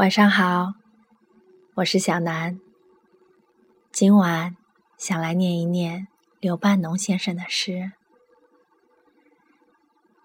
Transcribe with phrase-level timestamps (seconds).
[0.00, 0.72] 晚上好，
[1.74, 2.58] 我是小南。
[3.92, 4.56] 今晚
[4.96, 6.08] 想来念一念
[6.38, 7.92] 刘半农先生的诗，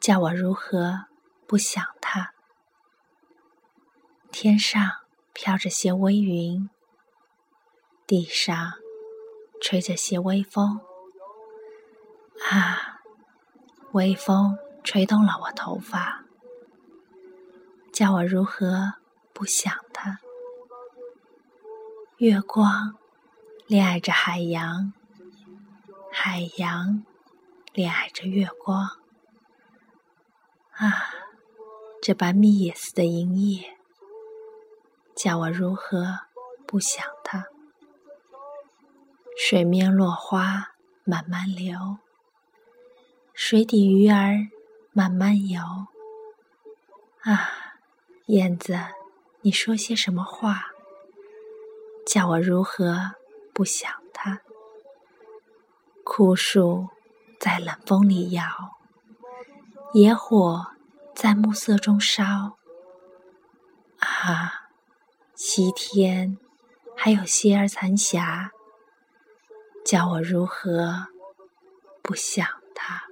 [0.00, 1.04] 叫我如何
[1.46, 2.32] 不想他。
[4.32, 4.90] 天上
[5.32, 6.68] 飘着些微云，
[8.08, 8.72] 地上
[9.62, 10.80] 吹着些微风。
[12.50, 12.98] 啊，
[13.92, 16.24] 微风吹动了我头发，
[17.92, 18.94] 叫我如何？
[19.32, 20.18] 不想他，
[22.18, 22.96] 月光
[23.66, 24.92] 恋爱着海洋，
[26.12, 27.04] 海洋
[27.72, 28.84] 恋爱着月光。
[30.72, 31.10] 啊，
[32.02, 33.78] 这般密也似的银叶，
[35.16, 36.20] 叫我如何
[36.66, 37.46] 不想他？
[39.38, 40.74] 水面落花
[41.04, 41.98] 慢慢流，
[43.32, 44.36] 水底鱼儿
[44.92, 45.60] 慢慢游。
[47.22, 47.50] 啊，
[48.26, 48.78] 燕子。
[49.42, 50.66] 你说些什么话，
[52.06, 53.12] 叫我如何
[53.54, 54.40] 不想他？
[56.04, 56.88] 枯树
[57.38, 58.44] 在冷风里摇，
[59.94, 60.66] 野火
[61.14, 62.58] 在暮色中烧。
[63.98, 64.68] 啊，
[65.34, 66.36] 西天
[66.94, 68.50] 还有些儿残霞，
[69.84, 71.06] 叫我如何
[72.02, 73.09] 不想他？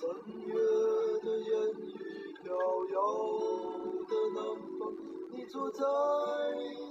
[0.00, 0.08] 三
[0.46, 0.54] 月
[1.20, 2.96] 的烟雨飘摇
[4.08, 4.38] 的南
[4.78, 4.80] 方，
[5.30, 5.84] 你坐在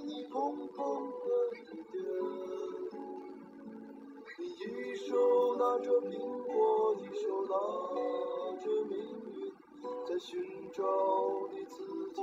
[0.06, 1.26] 你空空的
[1.58, 1.58] 衣
[1.90, 1.98] 店，
[4.38, 6.12] 你一手拿着苹
[6.44, 7.52] 果，一手拿
[8.58, 8.94] 着命
[9.34, 9.52] 运，
[10.06, 10.84] 在寻找
[11.50, 11.74] 你自
[12.14, 12.22] 己。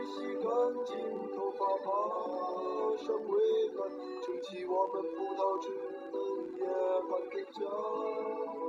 [0.61, 0.93] 洗干净
[1.35, 1.89] 头发，爬
[2.97, 3.33] 上桅
[3.75, 3.89] 杆，
[4.21, 5.65] 撑起我们葡萄枝
[6.11, 6.15] 嫩
[6.55, 6.61] 叶
[7.09, 8.60] 般的家。